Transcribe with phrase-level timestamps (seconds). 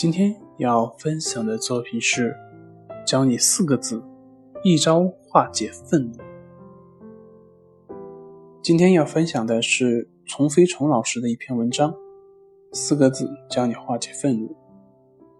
[0.00, 2.34] 今天要分享的作品是
[3.06, 4.02] 教你四个字，
[4.64, 6.16] 一招化解愤怒。
[8.62, 11.94] 今天要分享的是丛飞虫老师的一篇文章，
[12.72, 14.56] 四个字教你化解愤怒。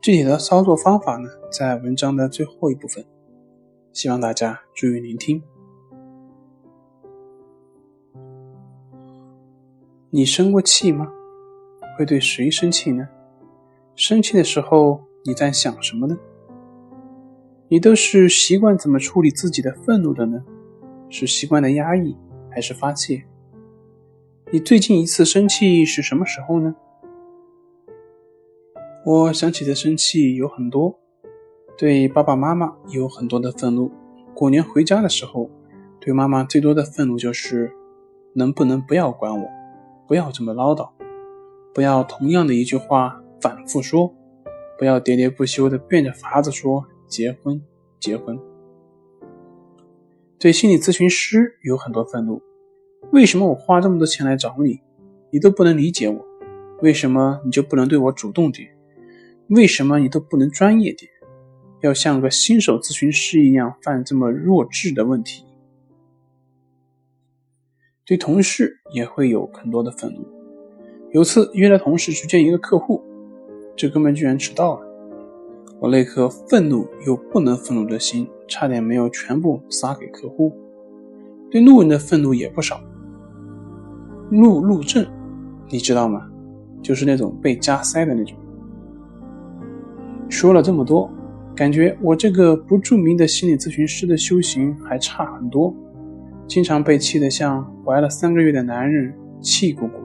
[0.02, 3.02] 具体的操作方法呢，在文章的最后一部分，
[3.95, 5.42] 希望大家注意聆听。
[10.10, 11.10] 你生过气吗？
[11.96, 13.09] 会对谁生气呢？
[14.00, 16.16] 生气的时候，你在想什么呢？
[17.68, 20.43] 你都是习惯怎么处理自己的愤怒的呢？
[21.10, 22.16] 是习惯的压抑，
[22.51, 23.24] 还是发泄？
[24.51, 26.74] 你最近一次生气是什么时候呢？
[29.04, 30.98] 我想起的生气有很多，
[31.76, 33.93] 对爸爸妈妈有很多的愤怒。
[34.32, 35.51] 过年回家的时候，
[36.01, 37.71] 对妈妈最多的愤怒就是：
[38.32, 39.46] 能不能不要管我，
[40.09, 40.88] 不要这么唠叨，
[41.74, 43.20] 不要同样的一句话。
[43.41, 44.15] 反复说，
[44.79, 47.60] 不要喋喋不休的变着法子说结婚，
[47.99, 48.38] 结婚。
[50.38, 52.41] 对心理咨询师有很多愤怒，
[53.13, 54.80] 为什么我花这么多钱来找你，
[55.30, 56.24] 你都不能理解我？
[56.80, 58.68] 为什么你就不能对我主动点？
[59.49, 61.11] 为什么你都不能专业点？
[61.83, 65.44] 要像个新手咨询师一样犯这么弱智的问题？
[68.06, 70.27] 对同事也会有很多的愤怒。
[71.12, 73.03] 有次约了同事去见一个客户。
[73.81, 74.86] 这哥们居然迟到了，
[75.78, 80.53] 我那颗愤怒又不能愤怒的心，差点没有全部撒给客户。
[81.50, 82.78] 对路人的愤怒也不少，
[84.31, 85.06] 路路症，
[85.71, 86.28] 你知道吗？
[86.82, 88.37] 就是那种被加塞的那种。
[90.28, 91.10] 说了这么多，
[91.56, 95.75] 感觉我这个不著名的心理咨询师的修行还差很多，
[96.47, 100.00] 经常被气得像怀了三个月的男人，气鼓鼓。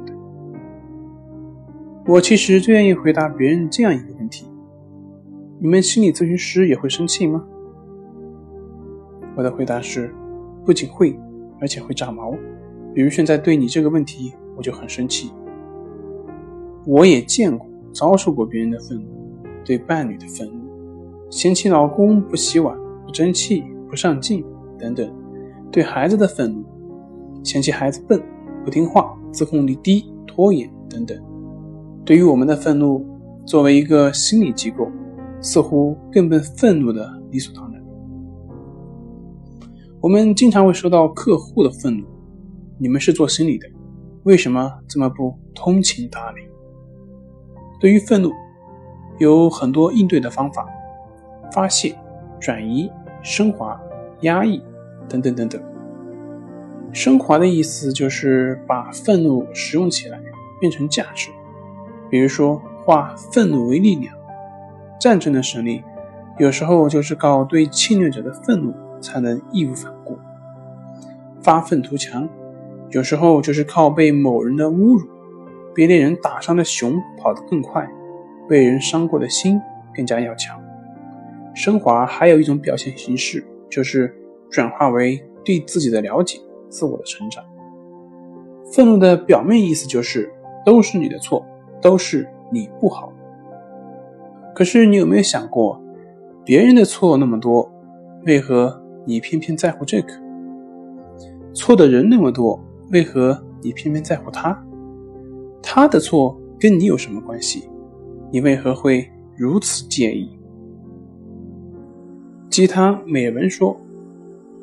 [2.08, 4.46] 我其实最愿意回答别人这样一个问题：
[5.60, 7.44] 你们心理咨询师也会生气吗？
[9.36, 10.14] 我的回答是，
[10.64, 11.18] 不仅会，
[11.60, 12.38] 而且会炸毛。
[12.94, 15.32] 比如现在对你这个问题，我就很生气。
[16.86, 19.10] 我也见过、遭受过别人的愤怒，
[19.64, 24.46] 对伴侣的愤怒，嫌弃老公不洗碗、不争气、不上进
[24.78, 25.08] 等等；
[25.72, 26.64] 对孩子的愤怒，
[27.44, 28.22] 嫌弃孩子笨、
[28.64, 31.20] 不听话、自控力低、拖延等等。
[32.06, 33.04] 对于我们的愤怒，
[33.48, 34.88] 作为一个心理机构，
[35.42, 37.84] 似乎更被愤怒的理所当然。
[40.00, 42.06] 我们经常会收到客户的愤怒，
[42.78, 43.68] 你们是做心理的，
[44.22, 46.42] 为什么这么不通情达理？
[47.80, 48.30] 对于愤怒，
[49.18, 50.64] 有很多应对的方法：
[51.52, 51.96] 发泄、
[52.40, 52.88] 转移、
[53.24, 53.82] 升华、
[54.22, 54.62] 压抑
[55.10, 55.60] 等等等等。
[56.94, 60.22] 升华的意思就是把愤怒使用起来，
[60.60, 61.32] 变成价值。
[62.16, 64.16] 比如说，化愤怒为力量。
[65.02, 65.84] 战争的胜利，
[66.38, 70.18] 有时候就是靠对侵略者的愤怒才能义无反顾。
[71.42, 72.30] 发愤图强，
[72.92, 75.06] 有时候就是靠被某人的侮辱。
[75.74, 77.86] 被猎人打伤的熊跑得更快，
[78.48, 79.60] 被人伤过的心
[79.94, 80.58] 更加要强。
[81.54, 84.16] 升华还有一种表现形式，就是
[84.50, 86.40] 转化为对自己的了解、
[86.70, 87.44] 自我的成长。
[88.72, 90.32] 愤怒的表面意思就是
[90.66, 91.46] 都是你的错。
[91.82, 93.12] 都是你不好，
[94.54, 95.82] 可是你有没有想过，
[96.44, 97.70] 别人的错那么多，
[98.26, 100.14] 为何你偏偏在乎这个？
[101.54, 102.60] 错的人那么多，
[102.92, 104.62] 为何你偏偏在乎他？
[105.62, 107.70] 他的错跟你有什么关系？
[108.32, 110.38] 你为何会如此介意？
[112.50, 113.76] 鸡汤美文说，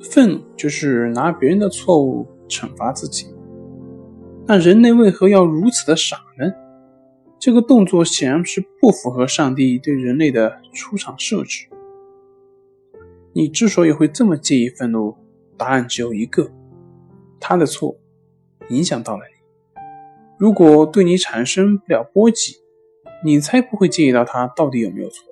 [0.01, 3.27] 愤怒就是拿别人的错误惩罚自己。
[4.47, 6.53] 那人类为何要如此的傻呢？
[7.45, 11.67] 这个动作显然是不符合上帝对人类的出场设置。
[13.33, 15.17] 你之所以会这么介意愤怒，
[15.57, 16.53] 答案只有一个：
[17.41, 17.99] 他的错
[18.69, 19.83] 影响到了你。
[20.39, 22.59] 如果对你产生不了波及，
[23.25, 25.25] 你才不会介意到他到底有没有错。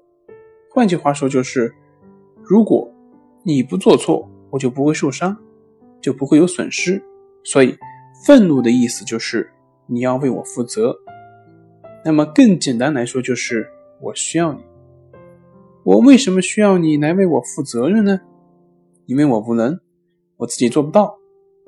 [0.69, 1.73] 换句话说，就是
[2.43, 2.93] 如果
[3.45, 5.37] 你不做错，我就不会受伤，
[6.01, 7.01] 就不会有损失。
[7.45, 7.79] 所以，
[8.27, 9.49] 愤怒的意思就是
[9.87, 10.99] 你要为我负责。
[12.05, 13.71] 那么更简单来说，就是
[14.01, 14.61] 我需要你。
[15.85, 18.21] 我为什么需要你来为我负责任呢？
[19.07, 19.81] 因为我无能，
[20.37, 21.19] 我自己做不到，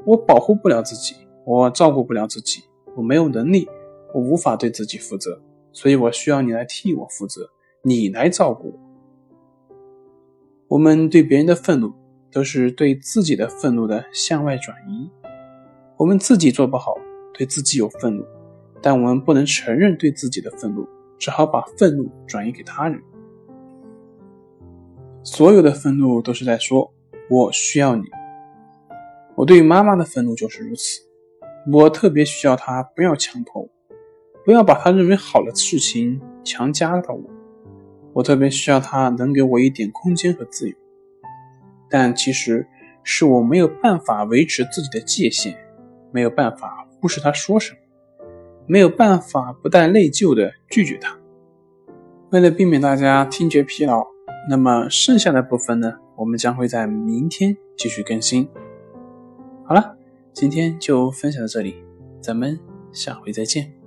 [0.04, 1.14] 我保护不了自己，
[1.44, 2.62] 我照顾不了自己，
[2.96, 3.68] 我没有能力，
[4.14, 5.40] 我无法对自己负责，
[5.72, 7.50] 所以我需要你来替我负责，
[7.82, 8.78] 你来照顾我。
[10.68, 11.92] 我们对别人的愤怒，
[12.30, 15.10] 都是对自己的愤怒的向外转移。
[15.96, 16.94] 我们自己做不好，
[17.34, 18.24] 对自己有愤怒，
[18.82, 20.86] 但我们不能承认对自己的愤怒，
[21.18, 23.00] 只好把愤怒转移给他人。
[25.22, 26.92] 所有的愤怒都是在说
[27.30, 28.02] “我需要你”。
[29.36, 31.00] 我对妈妈的愤怒就是如此。
[31.72, 33.68] 我特别需要她不要强迫我，
[34.44, 37.22] 不要把她认为好的事情强加到我。
[38.12, 40.74] 我特别需要她能给我一点空间和自由。
[41.88, 42.66] 但其实
[43.04, 45.56] 是我没有办法维持自己的界限，
[46.10, 47.78] 没有办法忽视她说什么，
[48.66, 51.18] 没有办法不带内疚的拒绝他。
[52.30, 54.12] 为了避免大家听觉疲劳。
[54.48, 58.48] 那么剩下的部分呢，我们将会在明天继续更新。
[59.64, 59.96] 好了，
[60.32, 61.76] 今天就分享到这里，
[62.20, 62.58] 咱们
[62.92, 63.81] 下回再见。